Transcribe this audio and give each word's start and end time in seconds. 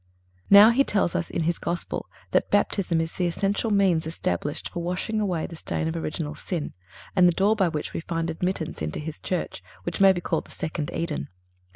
Now 0.49 0.71
He 0.71 0.83
tells 0.83 1.13
us 1.13 1.29
in 1.29 1.43
His 1.43 1.59
Gospel 1.59 2.07
that 2.31 2.49
Baptism 2.49 2.99
is 2.99 3.11
the 3.11 3.27
essential 3.27 3.69
means 3.69 4.07
established 4.07 4.67
for 4.67 4.81
washing 4.81 5.21
away 5.21 5.45
the 5.45 5.55
stain 5.55 5.87
of 5.87 5.95
original 5.95 6.33
sin 6.33 6.73
and 7.15 7.27
the 7.27 7.31
door 7.31 7.55
by 7.55 7.67
which 7.67 7.93
we 7.93 7.99
find 7.99 8.31
admittance 8.31 8.81
into 8.81 8.97
His 8.99 9.19
Church, 9.19 9.61
which 9.83 10.01
may 10.01 10.11
be 10.11 10.19
called 10.19 10.45
the 10.45 10.51
second 10.53 10.89
Eden. 10.91 11.27